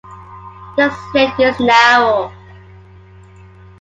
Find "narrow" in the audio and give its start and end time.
1.59-2.33